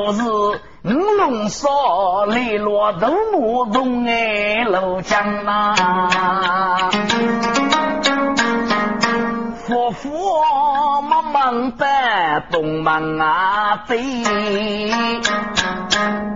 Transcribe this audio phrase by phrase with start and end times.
[0.00, 0.22] 啊若是
[0.82, 5.74] 五龙少里落都木中哎路江呐，
[9.54, 10.10] 夫妇
[11.02, 11.86] 忙忙的
[12.50, 14.00] 东忙啊飞，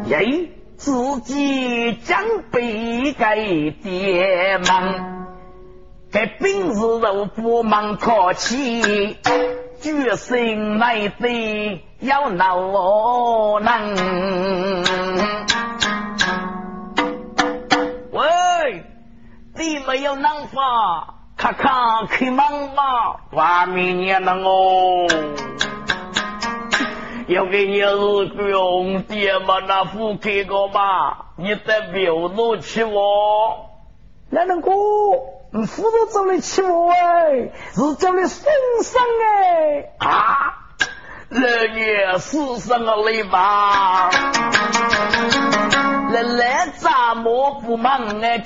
[0.06, 5.26] 耶自己将背给爹忙，
[6.12, 9.16] 给兵士都不忙客气。
[9.84, 13.94] 决心来飞要闹能。
[18.10, 18.82] 喂，
[19.54, 25.06] 你没有能法，看看开门吧，外面也能哦。
[27.28, 33.68] 要给你日不用爹嘛，那付给个嘛，你得表露起我，
[34.30, 34.70] 来人哥。
[35.56, 38.42] 你扶着走的起我哎，是叫你送
[38.82, 40.52] 上哎啊！
[41.28, 44.10] 人也死上了雷吧？
[46.10, 48.42] 来来，咱么不忙哎？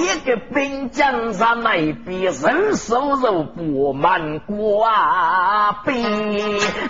[0.00, 6.02] 一个兵将上那边人手肉不满过啊，被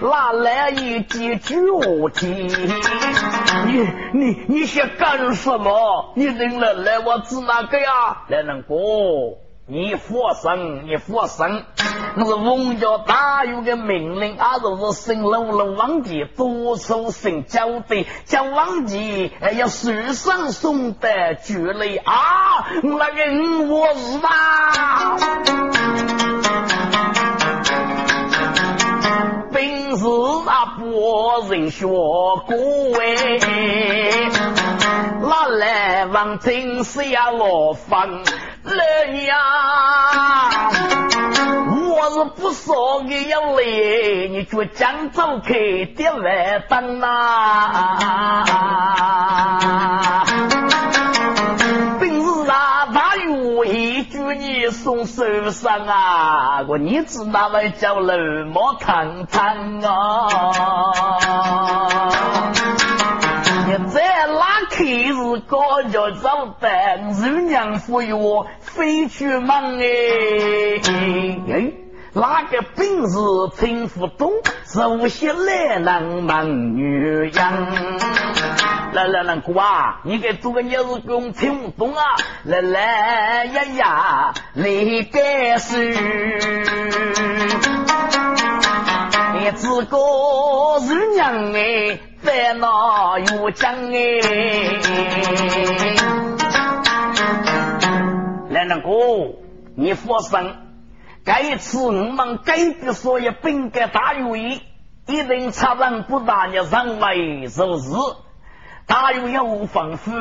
[0.00, 1.56] 拿来一句脚
[2.14, 2.28] 踢。
[3.66, 6.12] 你你你想干什么？
[6.14, 8.22] 你人来来，我指哪个呀？
[8.28, 8.74] 来人哥。
[9.72, 11.62] 你佛生，你佛生，
[12.16, 25.16] 我是王家大有个命令，啊，就是姓楼楼王吉，多手姓焦的，叫王吉要树上送的菊类啊，那个我是吧？
[29.52, 30.04] 本是
[30.48, 32.44] 啊，博人学过
[33.00, 33.38] 哎，
[35.22, 38.24] 那来往真是呀罗放。
[38.62, 39.36] 人呀，
[41.92, 43.62] 我是不说你要来，
[44.30, 45.54] 你就讲走开
[45.96, 47.08] 的外灯呐。
[51.98, 61.10] 本事啊，大有一句你送手上啊，我你知那位叫冷漠堂堂啊。
[63.78, 66.68] 再拉开是高脚走的，
[67.20, 69.84] 日娘夫哟，飞去忙哎
[71.52, 71.72] 哎，
[72.12, 73.18] 哪个本事
[73.58, 74.32] 听不懂，
[74.64, 77.32] 手些来能忙女人。
[78.92, 80.76] 来来来，哥啊，你给做个日
[81.06, 82.02] 工听不懂啊？
[82.42, 85.96] 来来呀呀，来干事。
[89.38, 89.96] 你自个
[90.88, 92.09] 日娘哎。
[92.30, 94.20] 烦恼又讲哎，
[98.48, 98.88] 来人哥，
[99.74, 100.54] 你放心，
[101.24, 104.62] 这一次我们改变所有本该大有意，
[105.08, 107.90] 一定差人不大你认为做事，
[108.86, 110.12] 大有业务丰富，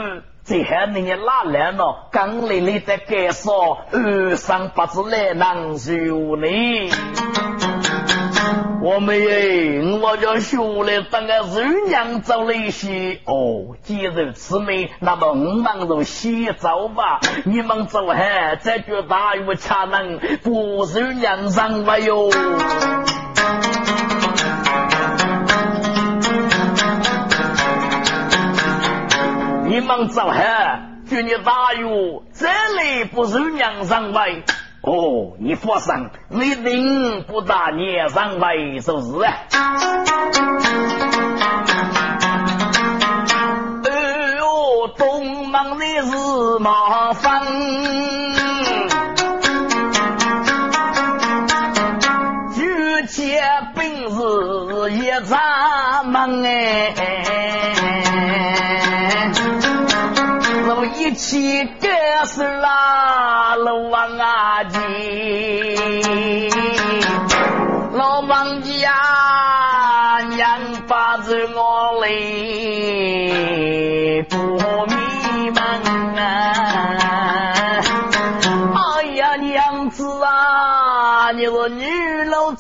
[0.43, 2.09] 最后你哪来了？
[2.11, 3.51] 刚来你的介绍，
[3.91, 5.93] 二三八字来能受
[6.37, 6.89] 你。
[8.81, 13.75] 我们哎，我叫学来当个肉娘走了一些哦。
[13.83, 17.19] 既然此美，那么我们就先走吧。
[17.43, 22.29] 你们走还再觉大有恰能不肉娘上吧哟。
[29.65, 34.21] 你们走还觉你大有这里不肉娘上吧？
[34.81, 39.33] 哦，你放心，你定不打年上位就是啊。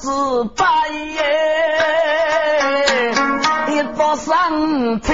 [0.01, 0.09] 自
[0.55, 1.19] 白耶，
[3.67, 5.11] 一把生气，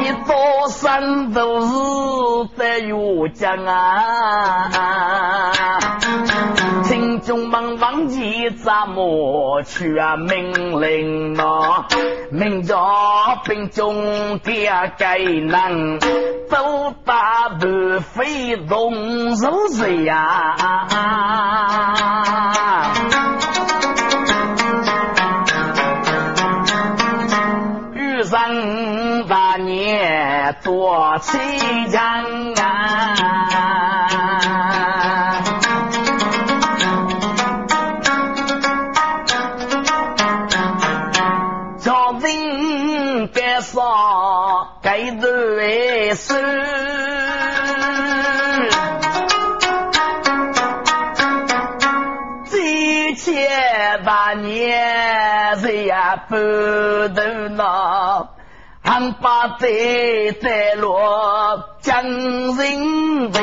[0.00, 0.34] 一把
[0.68, 1.72] 生都是
[2.56, 2.94] 白月
[3.30, 4.70] 江啊。
[8.50, 9.88] 怎么去
[10.28, 11.86] 命令咯？
[12.30, 14.68] 明朝兵中的
[14.98, 15.98] 该能，
[16.50, 20.54] 都打不飞动手谁呀？
[27.94, 33.43] 遇上大年多凄凉啊！
[59.44, 63.38] 俺把这在落江人为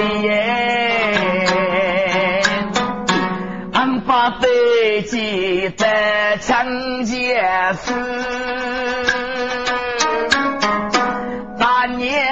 [3.72, 7.94] 俺把这记在强奸夫，
[11.60, 12.28] 大年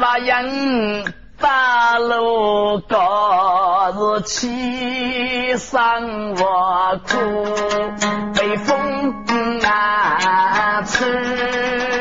[0.00, 1.04] 娃人
[1.38, 7.18] 大路高是七上我苦，
[8.34, 11.93] 被风啊吹。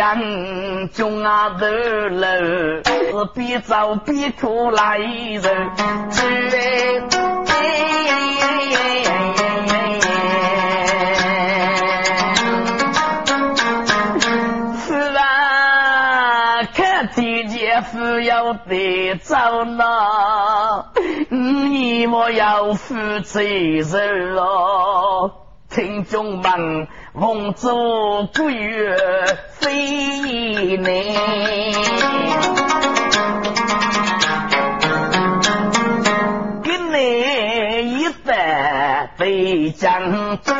[0.00, 2.26] 样中啊头楼，
[2.84, 5.42] 是边走边哭来人，
[14.78, 19.84] 是啊，看天姐夫要得走呢，
[21.28, 25.36] 你莫要负责任咯。
[25.68, 27.68] 听众们，奉祖
[28.26, 28.96] 国约
[29.60, 30.92] 非难，
[36.62, 40.59] 给你一代被将子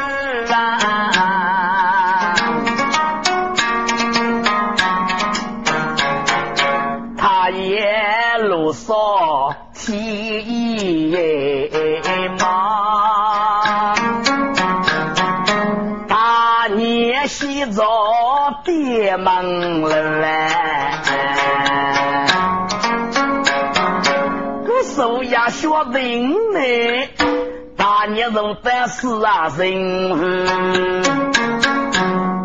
[27.77, 31.03] 大年头的是啊人，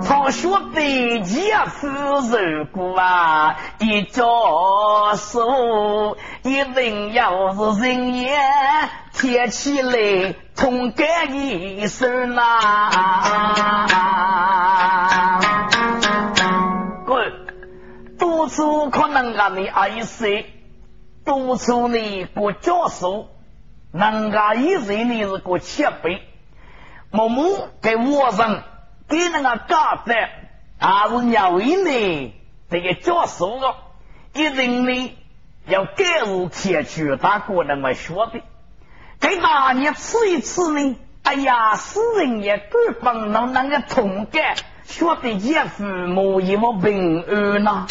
[0.07, 8.37] 他学的姐夫肉骨啊，一着手，一人要是人也
[9.13, 10.35] 贴起来。
[10.55, 12.61] 痛干一声呐！
[17.05, 17.29] 滚！
[18.17, 20.27] 多处可能啊你爱死，
[21.25, 23.27] 多处你个教授，
[23.97, 26.21] 人家一岁你是个前辈，
[27.11, 28.61] 默默给我人
[29.07, 30.13] 给那个家的，
[30.77, 32.33] 还是鸟为呢？
[32.69, 33.77] 这个教授了，
[34.33, 35.17] 一人呢
[35.67, 38.41] 要改入天去，他可能么说的。
[39.21, 40.97] 给大年吃一吃呢？
[41.23, 47.85] 哎呀，死人也够帮能那个痛感，学得见父母也莫平安呐。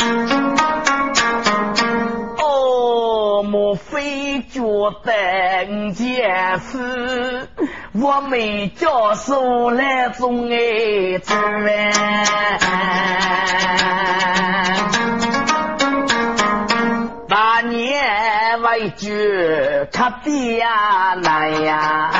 [3.44, 4.60] 莫非觉
[5.04, 6.78] 得姐夫
[7.92, 11.32] 我没教授来种爱子
[17.28, 22.10] 大年为绝，他爹呀难呀！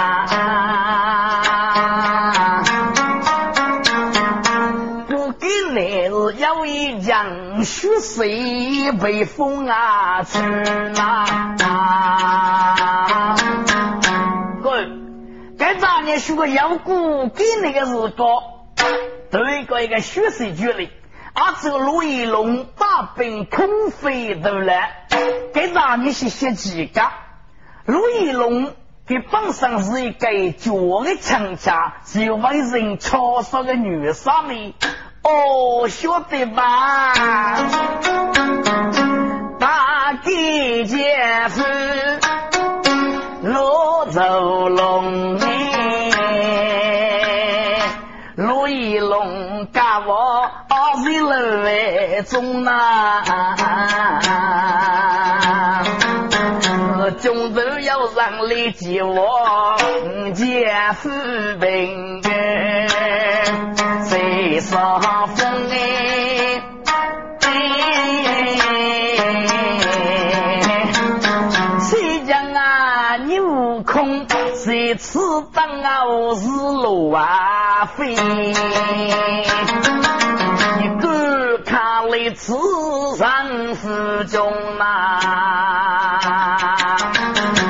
[7.14, 7.23] 有一
[7.54, 10.42] 江血水被风啊吹
[10.94, 11.47] 啦！
[14.62, 14.88] 对，
[15.56, 18.42] 该大年学个妖姑给那个是高，
[19.30, 20.90] 对一个一个雪水距离。
[21.35, 25.06] 啊，这个陆一龙大兵空飞都来，
[25.52, 27.02] 给大你些些几个。
[27.87, 28.73] 陆一龙
[29.06, 30.73] 给本身是一个脚
[31.04, 34.75] 的强家，是有为人超说的女杀呢。
[35.25, 37.12] 哦，晓得吧？
[39.59, 41.62] 大吉姐夫，
[43.43, 45.38] 罗走龙
[46.12, 47.81] 哎，
[48.37, 50.50] 陆一龙干我。
[51.04, 53.21] 为了为中呐，
[57.21, 59.76] 中头要让来接我
[60.35, 61.11] 家父
[61.61, 62.23] 兵，
[64.75, 66.61] 谁上风哎？
[71.78, 74.26] 谁将啊牛空？
[74.57, 75.21] 谁吃
[75.52, 78.16] 当我是路啊飞？
[82.37, 82.57] 此
[83.16, 86.09] 山寺中啊，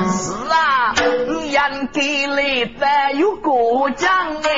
[0.08, 0.94] 是啊，
[1.92, 4.11] 给里再有过江
[4.42, 4.49] 哎，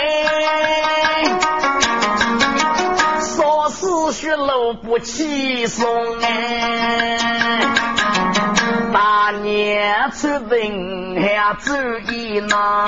[4.74, 5.86] 不起松
[6.20, 7.16] 哎，
[8.92, 11.72] 大年出人下注
[12.12, 12.86] 意呐，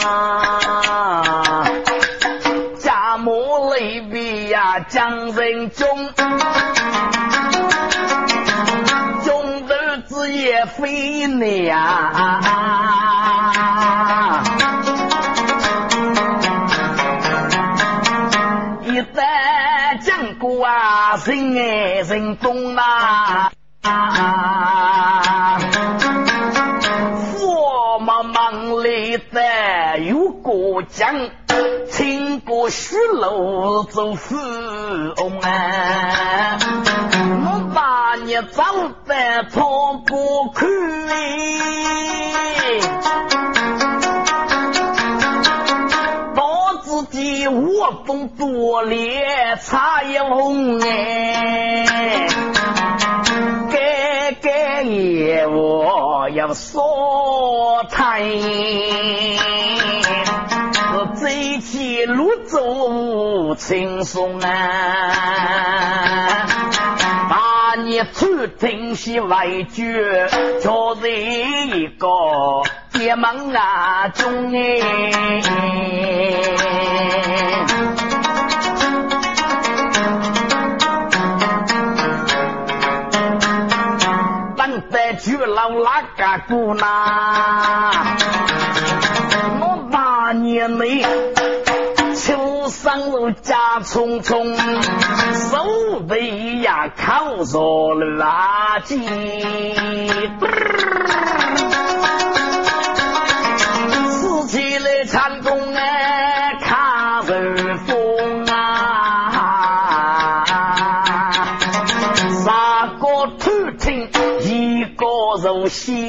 [2.79, 5.87] 家母里边呀将人中。
[9.25, 13.08] 中儿子也非你呀！
[21.55, 23.50] 人爱人懂啊。
[27.33, 31.31] 佛忙忙里的有个讲，
[31.90, 36.59] 听过许楼走富翁啊。
[38.25, 40.69] 你长得错不看，
[47.79, 52.27] 己我懂多脸茶也红哎，
[53.71, 58.21] 该该也我要说谈，
[61.21, 65.15] 这起路走轻松啊。
[67.31, 70.29] 把你出听西外绝，
[70.61, 71.13] 叫人
[71.79, 72.09] 一个
[72.91, 74.81] 结盟啊中哎，
[85.59, 86.87] 老拉个姑娘，
[89.59, 91.05] 我大年没。
[92.69, 94.55] 上路家匆匆，
[95.33, 97.59] 手背呀靠着
[97.95, 99.03] 垃圾，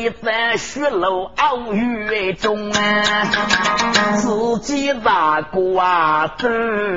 [0.10, 3.04] 西在血路熬雨中啊。
[4.16, 6.50] 自己大哥啊，都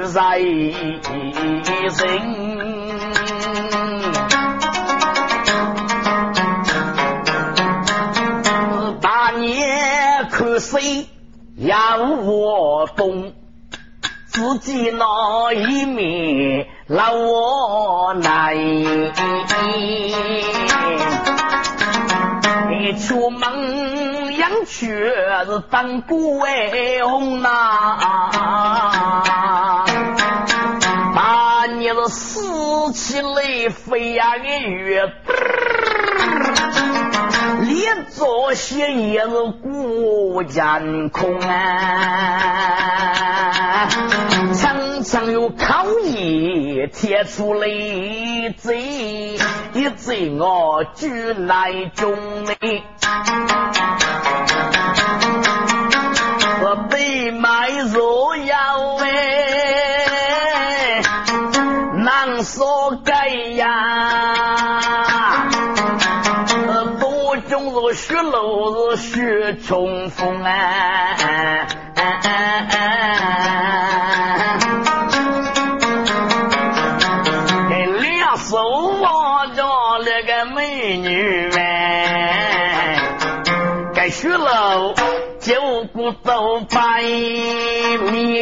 [0.09, 0.73] 在人。
[9.01, 11.07] 大年可谁
[11.57, 13.33] 要我懂？
[14.27, 18.57] 自己那一面老我难。
[22.83, 25.15] 你出门养雀
[25.47, 27.97] 是当鬼红呐，
[31.15, 35.13] 把你的死起来飞呀个月，
[37.61, 39.29] 连做些也是
[39.63, 41.53] 孤剑空啊。
[45.03, 47.67] 常有考验，贴出来
[48.57, 49.37] 贼，
[49.75, 52.57] 一贼我举来中内，
[56.63, 61.03] 我被卖若要哎，
[61.97, 64.37] 难说改呀，
[67.01, 71.02] 多种是血漏是血冲锋啊。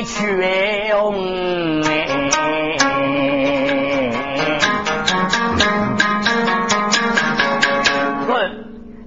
[0.01, 2.09] 米缺红哎，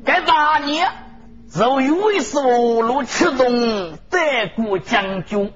[0.06, 0.88] 该大年，
[1.52, 4.20] 就以为是路启动德
[4.56, 5.52] 国将军，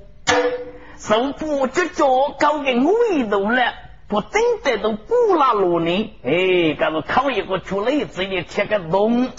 [0.97, 2.07] 受不这脚
[2.39, 3.73] 搞个味道了，
[4.07, 9.29] 不等得都古拉路呢，哎，搞个烤一个出来，直接贴个洞。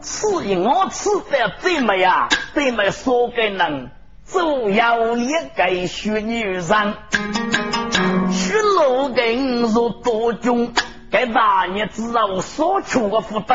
[0.00, 3.90] 此一我吃的最美呀，最美说给人
[4.26, 6.64] 走要一个学女人，
[8.32, 10.72] 学路根如多种，
[11.12, 13.54] 该大你知道我所处的福德，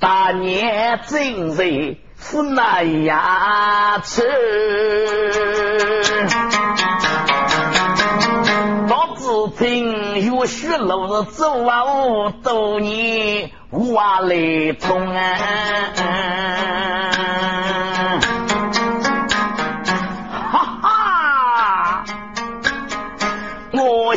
[0.00, 4.22] 大年正日府那衙去，
[8.88, 15.22] 到只听有许路走啊，多年话来通啊。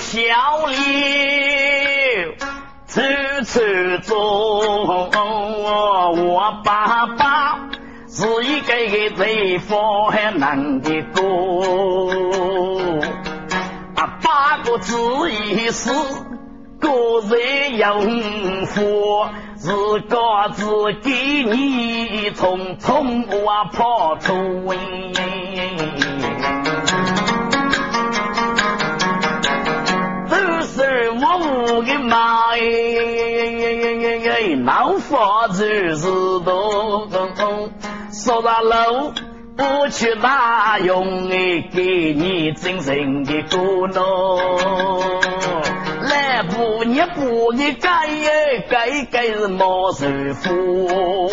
[0.05, 0.21] 小
[0.67, 0.77] 刘
[2.87, 3.01] 处
[4.03, 4.13] 处
[5.11, 5.63] 中，
[6.31, 7.59] 我爸爸
[8.07, 11.21] 是一个个最富很能的哥，
[13.95, 14.95] 啊，八个字
[15.31, 15.91] 意思
[16.79, 16.87] 个
[17.27, 20.17] 人用福，自个
[20.53, 24.33] 自己你从从我跑出。
[31.21, 34.55] 我的妈耶！
[34.63, 36.07] 老法子是
[36.39, 37.07] 多，
[38.11, 39.13] 说大路
[39.55, 44.39] 不去大用哎，给你精神的鼓诺。
[46.01, 51.29] 来不你不你改耶，改改是毛师傅。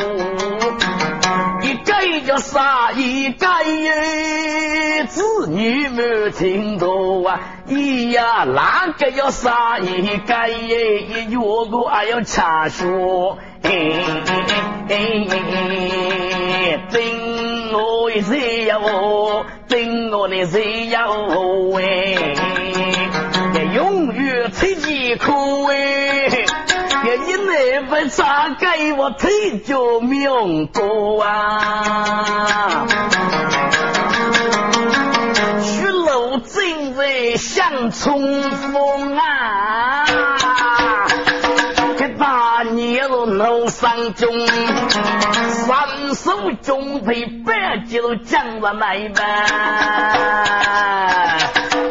[1.63, 2.93] 一改叫啥？
[2.93, 6.87] 一改耶，子女们听到
[7.29, 7.41] 啊！
[7.75, 9.79] 你呀，哪个要啥？
[9.79, 11.39] 一改耶，一月
[11.71, 13.39] 个还要查说。
[13.63, 13.71] 哎
[14.89, 14.97] 哎
[16.73, 17.01] 哎，等
[17.73, 21.83] 我一岁呀哦，等我的岁呀哦哎，
[23.75, 25.75] 永远吹几口哎。
[27.05, 32.87] 也因为不咋给我推脚命过啊，
[37.13, 40.05] 正在向冲锋啊，
[41.99, 44.31] 这大年路上中，
[45.51, 49.23] 三手中配白酒将了来吧。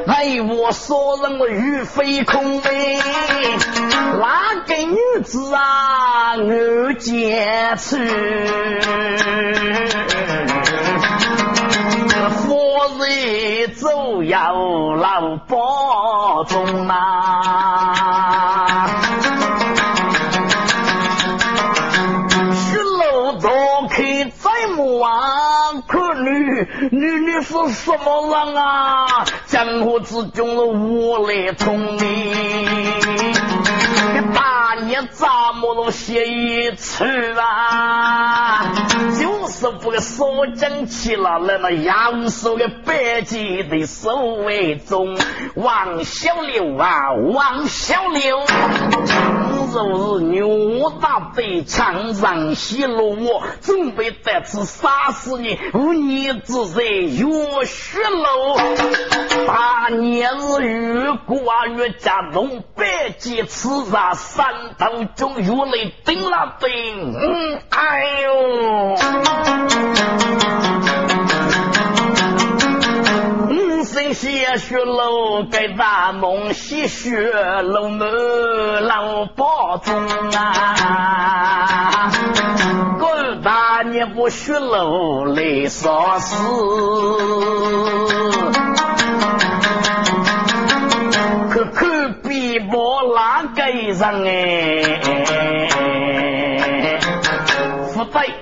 [0.07, 2.97] 哎，我说人我欲飞空哎，
[4.19, 7.97] 哪个女子啊我坚持？
[12.81, 14.55] 佛人走要
[14.95, 18.89] 老保重啊，
[22.55, 23.49] 去路走
[23.87, 29.25] 开再莫忘看女女女是什么人啊？
[29.45, 31.99] 江湖之中的无来聪明，
[34.75, 37.03] 你咋么能写一次
[37.39, 38.73] 啊？
[39.19, 45.17] 就是不个说讲起了那么杨守的白鸡的守卫中，
[45.55, 58.57] 王小六啊，王小六，就是牛大嘴枪上西路我，准备在此杀死你，无你之在岳雪楼。
[59.47, 64.45] 大年日月挂月家中，百计刺杀山
[64.77, 67.15] 头中，月雷顶了顶，
[67.69, 68.95] 哎呦，
[73.49, 78.07] 五声血血楼给大梦吸血楼门
[78.83, 82.11] 老保中啊，
[82.99, 83.09] 过
[83.43, 86.37] 大年不血楼来烧死。
[92.71, 95.01] 比不拉个上哎，
[97.93, 98.33] 不对，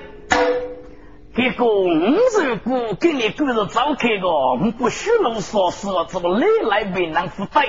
[1.34, 7.68] 这个五十股给你狗日早开个，我不许弄说事，怎么来来为难不对？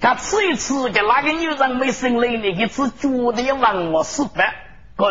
[0.00, 2.54] 他吃一吃，给哪个女人没生来呢？
[2.54, 4.54] 给吃绝对问我失败，
[4.94, 5.06] 哥。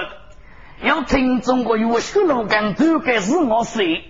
[0.82, 4.04] 要听中国有血路干，都该是我谁？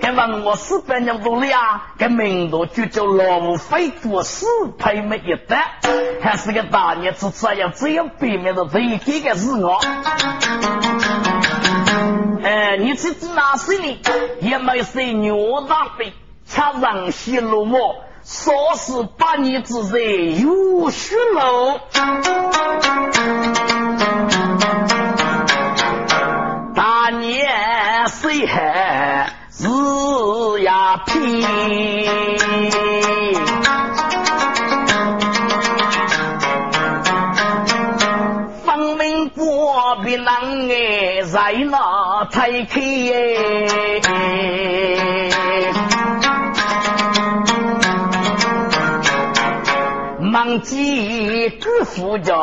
[0.00, 1.82] 该问我四百年多了呀？
[1.98, 4.46] 该名字就叫老吴飞多四
[4.78, 5.62] 配没一单，
[6.22, 9.78] 还是个大年子吃要这样背面的最这个是我。
[12.42, 13.98] 哎，你去指哪谁呢？
[14.40, 16.14] 也没谁牛大背，
[16.46, 21.80] 恰让西路我，说是八年之内有血路。
[28.46, 28.54] 是
[30.62, 31.42] 呀皮，
[38.64, 40.34] 分明过比难
[40.70, 42.80] 哎，在那太开
[50.20, 52.34] 忙记个副家，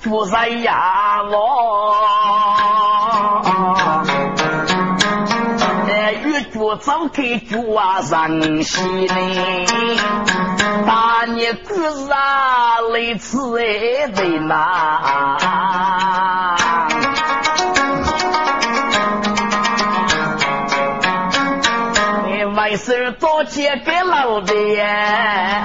[0.00, 2.55] 就在呀我。
[6.76, 9.14] 早给主啊上西呢，
[10.86, 15.00] 大年故事啊来吃哎的呐，
[22.26, 25.64] 你为事多借给老的呀，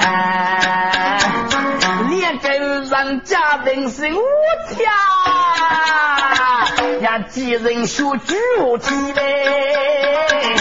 [2.09, 4.21] 连个人家庭是我
[4.77, 4.83] 家。
[7.01, 8.35] 呀，几人学举
[8.79, 10.60] 起嘞？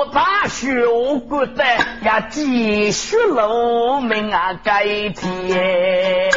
[0.00, 0.86] 如果大学
[1.28, 6.30] 过得呀，继续路命啊改天。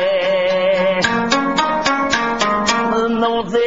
[3.21, 3.57] 奴才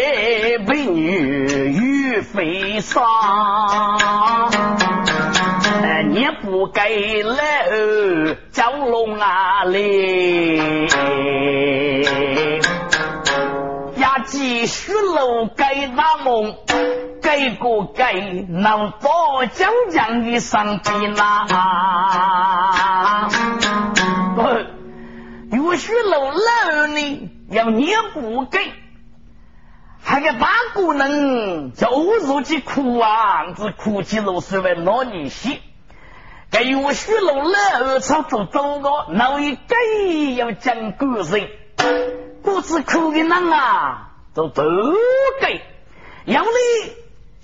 [0.67, 3.03] 美女欲飞上，
[6.11, 7.71] 你不该来
[8.53, 10.61] 叫龙啊嘞。
[14.29, 16.57] 继续楼改大梦，
[17.27, 18.13] 改个改
[18.49, 23.29] 能多将将的上边呐。
[24.37, 24.43] 不，
[25.57, 28.61] 有许老老呢，要你不给，
[30.01, 35.59] 还个大姑娘就入去哭啊，只哭起楼是为老你些。
[36.53, 39.75] 该有许老老操走走个，老一改
[40.37, 41.45] 要讲故事，
[42.45, 44.13] 不知哭的人啊。
[44.33, 44.63] 都都
[45.41, 45.61] 给，
[46.27, 46.49] 要你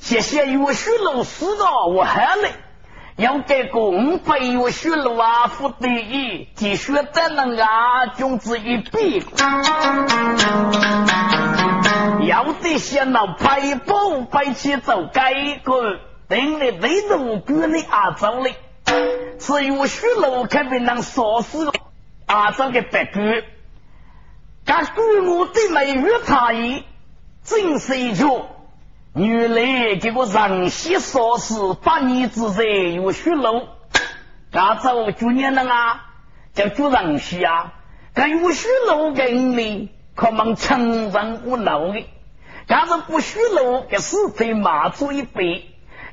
[0.02, 9.24] 谢谢岳雪楼四个我喊你，要给公费岳雪楼啊付第一，继续等能啊君子一笔，
[12.26, 18.56] 要得先老排布摆起走改革，等你内容管理啊走哩，
[19.38, 21.70] 是岳雪楼肯定能说死
[22.26, 23.20] 啊这个白骨。
[24.64, 26.82] 干规我的美玉差异，
[27.44, 28.24] 真是一绝。
[29.14, 33.68] 原来这个人西说是八年之在有血路，
[34.50, 36.06] 干走九年了啊，
[36.54, 37.74] 叫九人西啊。
[38.14, 42.06] 干有血路给你，可望成人无路的。
[42.66, 45.66] 干是不血路给死在马祖一辈，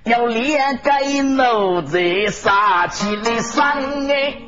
[0.04, 4.40] 要连盖奴在杀气的上哎。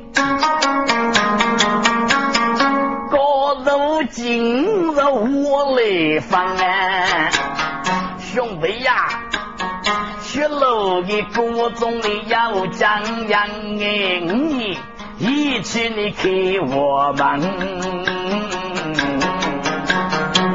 [3.63, 7.29] 如今日我来放啊，
[8.33, 9.07] 兄弟呀，
[10.21, 13.43] 学路的各种的要讲样
[13.77, 14.77] 哎，你
[15.19, 17.41] 一起你给我们，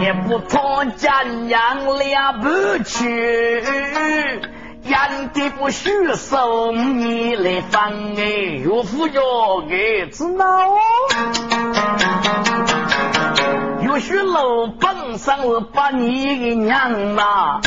[0.01, 3.63] 也不拖讲样了不去，
[4.85, 9.21] 眼的不许送你来放哎，岳父家
[9.69, 10.47] 给知道
[13.87, 17.61] 有许老本上是把你的娘呐，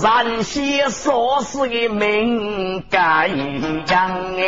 [0.00, 4.40] 山西说是的命该样哎，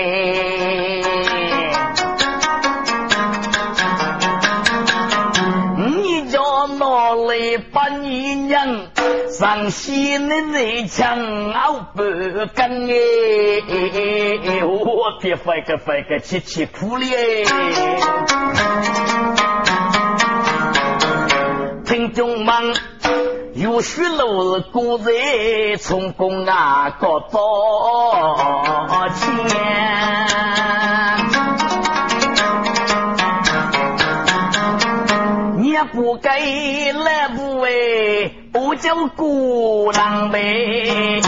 [5.77, 8.87] 你叫哪里把你娘
[9.29, 12.03] 山西的那枪熬不
[12.55, 17.45] 干哎，我别翻个翻个气气哭嘞。
[21.93, 22.75] 听众们，
[23.53, 29.29] 有许多是古人从公啊搞到钱，
[35.59, 36.39] 你不该
[36.95, 41.21] 来不为不叫孤狼呗。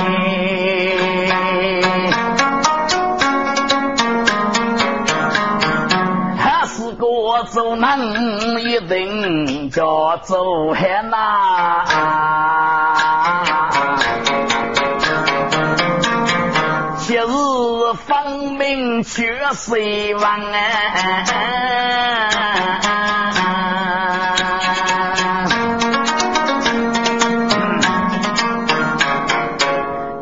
[7.75, 7.99] 走南
[8.61, 11.85] 一定叫走海呐，
[16.99, 17.25] 今日
[18.07, 20.61] 方明却谁忘啊？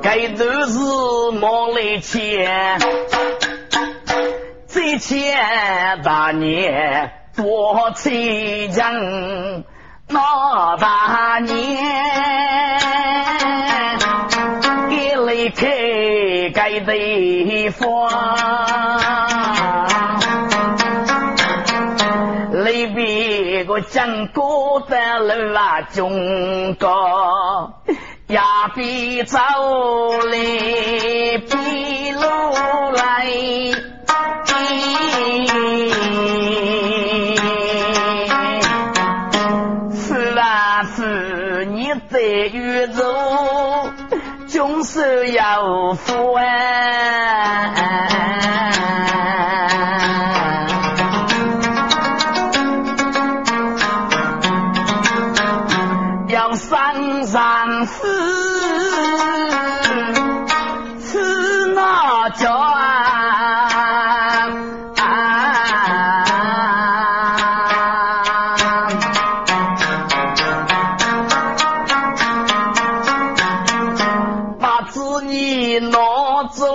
[0.01, 0.79] 该都是
[1.39, 2.79] 莫来钱。
[4.67, 9.65] 这前大年多催人，
[10.09, 11.83] 那大年
[14.91, 15.67] 给离开
[16.55, 17.89] 该地方，
[22.53, 24.43] 离别个江歌
[24.89, 27.73] 的路啊，中国
[28.27, 28.41] 也
[28.75, 32.21] 比走来比路
[32.93, 33.25] 来。
[45.03, 47.42] 是有福哎。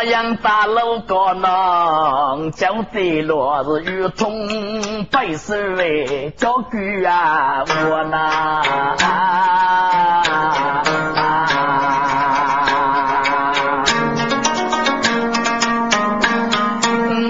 [0.00, 8.62] 把杨大楼高能，叫的落日如同白丝为叫鬼啊我那。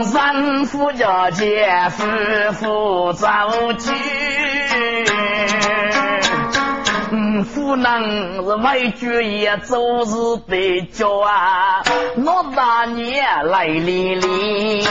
[0.04, 2.06] 三夫家姐夫
[2.52, 4.19] 妇早去。
[7.70, 11.84] 不能是为主也走日的脚啊！
[12.16, 14.84] 我大年来历历，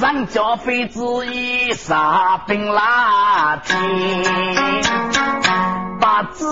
[0.00, 4.24] 人家非子一杀兵拉天，
[6.00, 6.46] 把自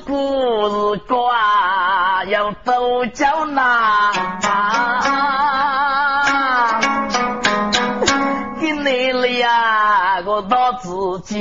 [0.00, 4.10] 古日挂要都叫那。
[11.24, 11.40] 自己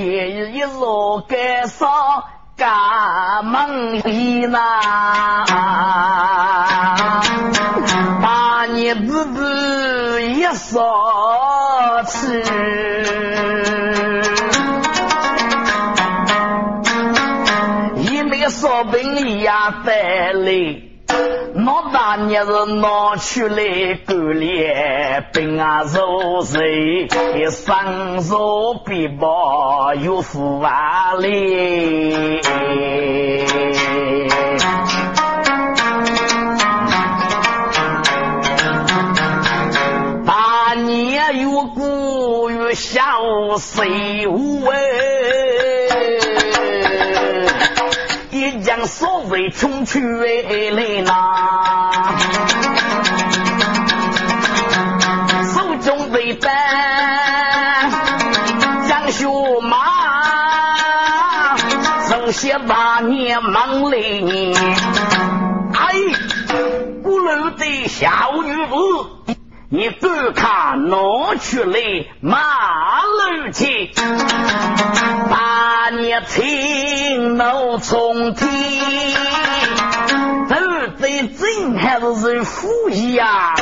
[0.53, 1.89] 一路该上
[2.55, 4.57] 干门里呐，
[8.21, 12.41] 把你子子一说起，
[17.97, 20.82] 一没说病呀带来。
[22.15, 32.39] 大年是拿出来过年，兵啊肉谁一双手臂膀有福万里。
[40.23, 43.01] 大年有鼓有笑
[43.57, 45.22] 谁无哎。
[48.85, 52.01] 所谓穷去来拿，
[55.53, 56.51] 手中为担
[58.87, 59.25] 将血
[59.61, 59.77] 马，
[62.09, 64.53] 手写八年忙累。
[65.73, 65.93] 哎，
[67.03, 68.09] 古楼的小
[68.43, 69.32] 女子，
[69.75, 70.97] 你不看拿
[71.39, 71.79] 出来
[72.21, 73.91] 马楼去，
[75.31, 78.47] 八年情浓从天，
[80.47, 80.55] 都
[80.99, 82.05] 在真还是
[82.35, 83.55] 人富裕呀？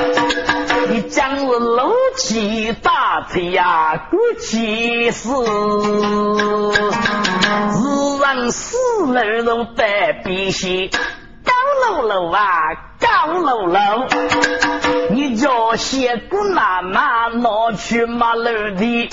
[0.90, 5.30] 你将是怒气大吹呀，过气死，
[7.72, 8.76] 日人死
[9.14, 9.86] 人都得
[10.26, 10.92] 必须
[11.82, 12.42] 高楼楼啊，
[13.00, 13.80] 高楼楼。
[15.10, 18.44] 你叫些姑妈妈拿去马路
[18.76, 19.10] 的，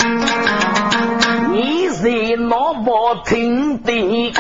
[1.51, 4.33] 你在那不听的，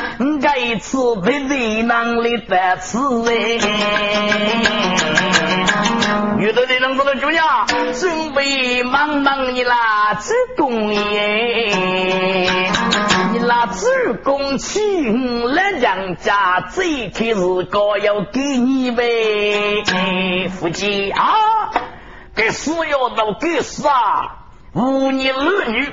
[0.43, 3.33] 该吃的的囊里得吃哎。
[6.38, 7.67] 遇到的人不能住呀，
[7.99, 12.71] 准备忙忙你啦，做工耶。
[13.31, 13.91] 你那做
[14.25, 19.85] 工请来娘家，最开始哥要给你呗，
[20.51, 21.71] 夫妻啊。
[22.35, 24.47] 给死要到给死啊！
[24.73, 25.93] 五年儿女，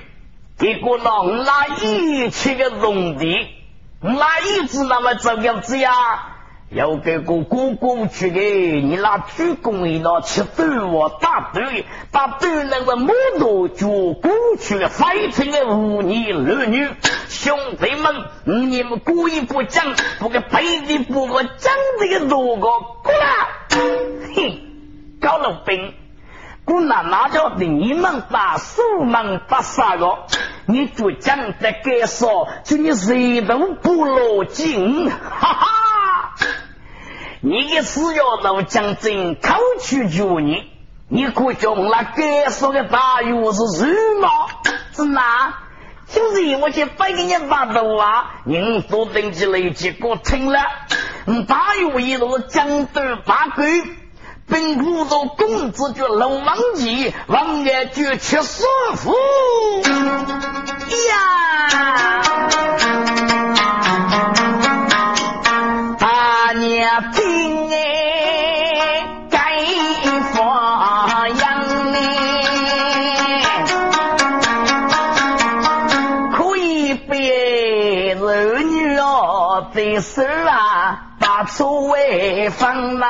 [0.58, 1.10] 结果那
[1.44, 3.48] 那一切的农地，
[4.00, 5.92] 那一直那么这样子呀？
[6.70, 16.90] 要给个哥哥去给你拿主公一那吃豆我打队，把队那个木头就过去了，非成个五年儿女，
[17.30, 18.26] 兄弟们，
[18.68, 23.78] 你们故意不讲，不给背地不给讲这个路个过来，
[24.36, 24.60] 哼，
[25.22, 25.94] 高老兵。
[26.66, 30.24] 姑那那叫你们把书门把杀个，
[30.66, 35.14] 你就讲的该说，就你谁都不落井，哈
[35.54, 35.68] 哈！
[37.48, 40.64] 你的死要都讲真，口去救你，
[41.08, 43.86] 你可叫那该说的大约是什
[44.20, 44.28] 么？
[44.96, 45.60] 是哪？
[46.08, 50.60] 就是我去分给你发的啊，人都等起来，结果听了。
[51.48, 53.84] 大约一路江东八鬼，
[54.48, 58.64] 本古州公子就龙王记，王爷就吃师
[58.96, 59.14] 傅
[61.10, 63.15] 呀。
[80.06, 81.02] 事啊。
[81.48, 83.10] 所谓风浪，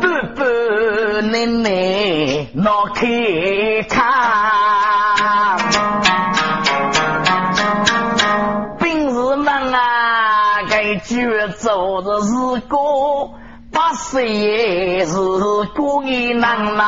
[0.00, 0.42] 步步
[1.32, 1.72] 难难
[2.52, 3.06] 闹开
[3.88, 3.96] 看。
[8.78, 9.78] 平日们啊，
[10.68, 12.76] 该就走的是个
[13.72, 16.44] 八岁是个人呐。
[16.44, 16.78] 名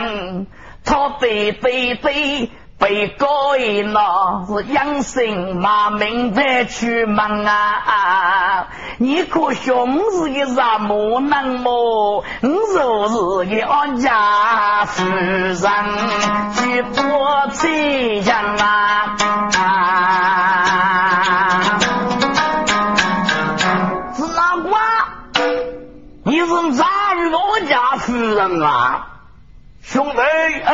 [0.00, 0.46] 军将，
[0.84, 2.50] 他对对对。
[2.80, 3.26] 被改
[3.92, 7.52] 了是养生马命在出门啊！
[7.84, 12.24] 啊你可兄是个什么人么？
[12.40, 15.60] 你就是个安家夫人，
[16.54, 19.16] 去多亲家啊！
[19.58, 19.62] 啊
[24.16, 24.70] 是哪个？
[26.24, 29.06] 你是咋日安家夫人啊？
[29.92, 30.72] 兄弟，哎！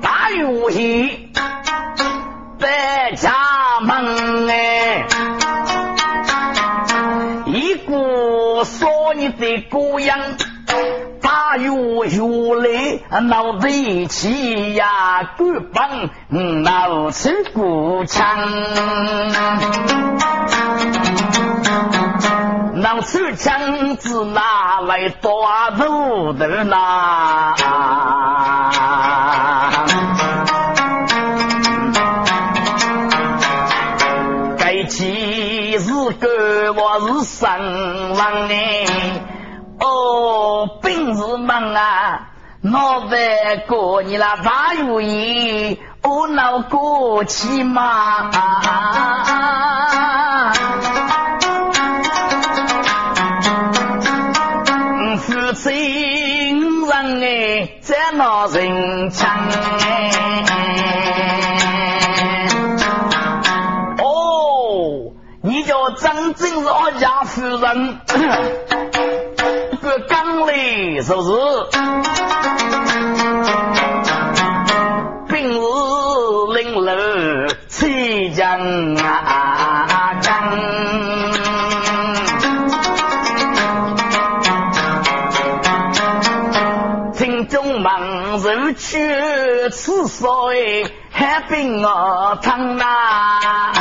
[0.00, 1.30] 打游戏
[2.58, 3.30] 在家
[3.82, 5.04] 门哎，
[7.44, 10.18] 一个说你的姑娘，
[11.20, 16.08] 大约有来闹得起呀，骨棒
[16.62, 18.24] 闹出骨枪，
[22.80, 27.54] 闹出枪子拿来打头的呐。
[36.72, 37.48] 我是神
[38.16, 38.86] 王哎，
[39.78, 42.28] 哦，本事忙啊，
[42.62, 48.30] 脑袋过你那大如意，我脑过去嘛。
[58.20, 60.10] 哎，在那人强哎。
[65.96, 67.98] 真正是我家夫人，
[69.82, 71.30] 个刚来说是，
[89.60, 93.79] 去吃水，海冰我汤啊。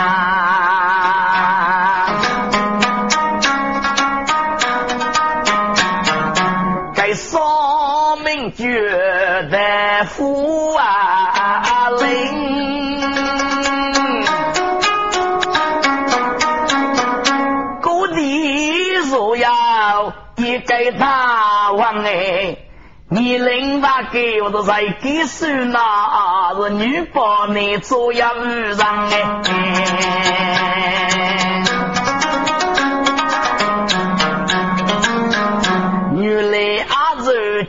[24.40, 29.42] 他给我都在给手那是女把你做样人哎。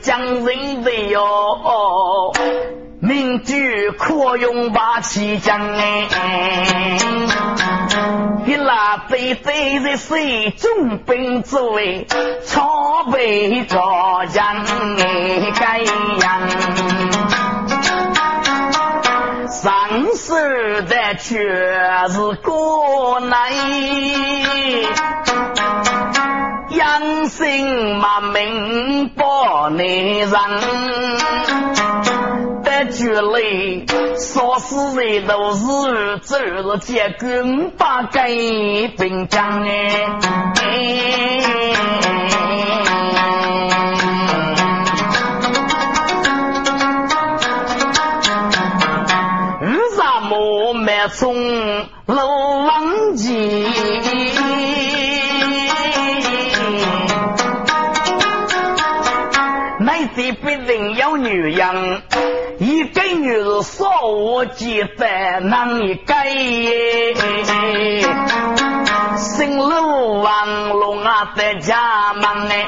[0.03, 2.33] 将人为哟，
[3.01, 6.09] 名句可用把气将哎，
[8.47, 12.07] 一拉飞飞在水中兵作为
[12.47, 15.81] 朝北朝将哎该
[21.23, 21.39] 却
[22.09, 23.37] 是国内。
[26.71, 29.25] 养心嘛，明白
[29.71, 30.31] 内人，
[32.63, 33.85] 得绝嘞，
[34.17, 38.29] 说死人都是走了结棍把盖
[38.97, 40.07] 兵将哎。
[51.11, 51.35] 来从
[52.07, 53.67] 楼王记。
[59.81, 62.03] 内地必定有女人，
[62.59, 66.33] 一个女人少我记得难一改。
[69.17, 72.61] 新楼王龙啊在家门哎。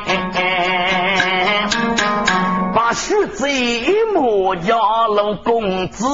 [2.92, 6.06] 许子一母叫老公子，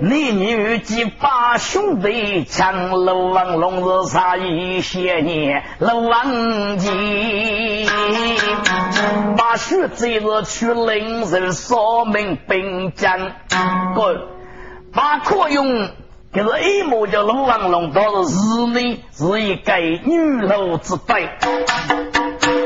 [0.00, 7.86] 你女几把兄弟抢老王龙是啥一些年老王记，
[9.36, 13.32] 把许子是去领人说明兵将，
[13.94, 14.28] 哥
[14.92, 15.88] 把可用，
[16.32, 20.16] 可是一母叫老王龙，倒是日内是一个女
[20.46, 21.28] 奴之辈。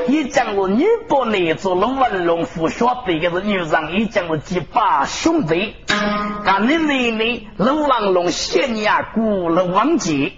[0.06, 5.74] 一讲是女伯男做龙文龙夫晓得个是女人，一讲是几把兄弟。
[6.44, 10.32] 看你奶奶龙王龙仙呀，古龙王杰，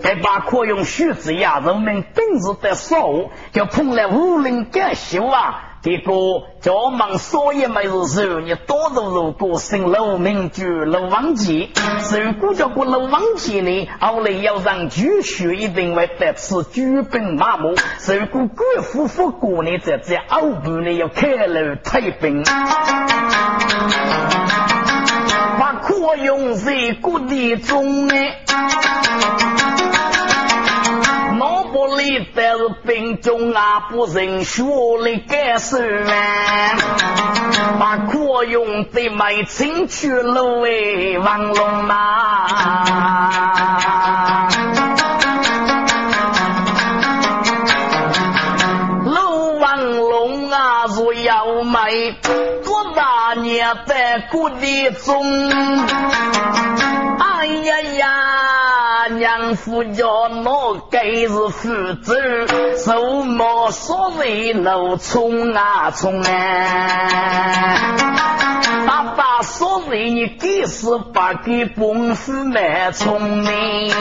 [0.00, 3.08] 该把可用须子呀，人民本事的少，
[3.52, 5.69] 就碰来武林感秀啊。
[5.82, 11.70] 结果叫我们所有没事时你多多如果姓陆名居陆王杰，
[12.22, 17.74] 如果叫过陆王杰呢，后来要让举学一定会得此举兵马目。
[18.06, 22.44] 如果国夫复国呢，在这欧部呢要开路退兵，
[25.58, 28.06] 把可用在各地中
[31.96, 32.26] 哎。
[32.34, 34.62] 但是兵中啊，不认学
[35.02, 36.12] 历干事啊，
[37.78, 42.46] 把可用的买进去了喂，王龙啊，
[49.06, 51.90] 老王龙啊，若要买
[52.64, 55.50] 多大年在谷地中，
[59.20, 62.16] 娘夫叫我给是负责，
[62.78, 67.96] 手毛所谓路冲啊冲啊。
[69.00, 73.94] 爸爸说的你给是把给功夫蛮聪明，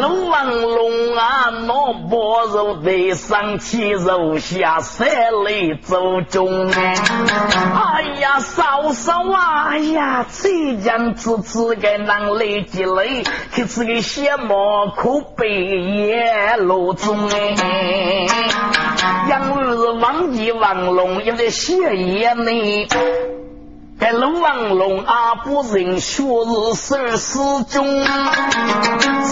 [0.00, 5.10] 龙王龙啊，脑包肉得上起肉下三
[5.44, 13.24] 泪走中哎呀，嫂嫂啊，哎呀，这样子子个能累积累，
[13.54, 18.26] 可是个小毛可悲也落中哎。
[19.28, 22.88] 杨儿是王吉王龙，有点血液呢。
[24.02, 26.24] 在龙王龙啊，不认学
[26.74, 27.86] 是生死中，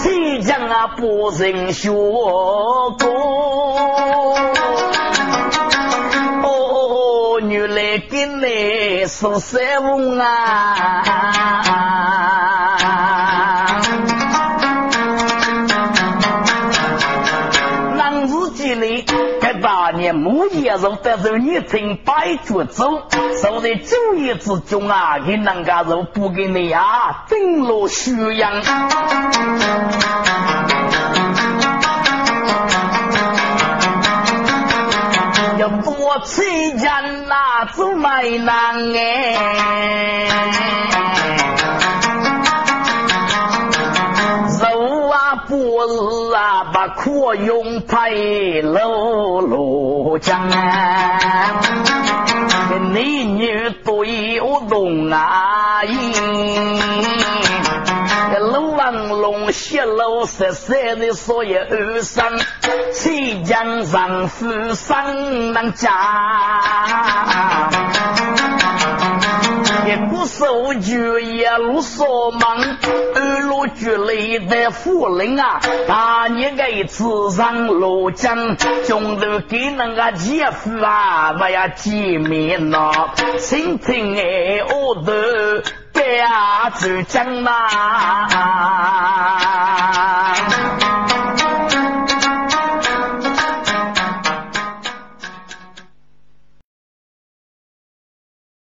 [0.01, 2.95] 谁讲啊不认学过？
[6.43, 11.70] 哦，原来跟来是三翁啊！
[20.21, 23.07] 木叶肉，但是你从白脚走，
[23.41, 28.61] 走在昼夜之中啊，给人家肉不给你啊，顶落虚阳。
[35.57, 36.43] 要多吃
[36.77, 40.60] 钱呐，做买难哎。
[46.81, 51.61] 把可用配露露江啊，
[52.91, 56.15] 男女对我动啊意。
[58.39, 62.25] 龙王龙血楼十三的所有二生，
[62.91, 65.91] 七江上富上能家。
[70.01, 72.75] 一股手举一路扫盲，
[73.13, 82.91] 二路举来的夫人啊，大你个次上罗江，中头给那个姐夫啊，我要见面呐，
[83.37, 85.11] 亲亲哎，我都。
[85.93, 87.51] 白啊，走江呐。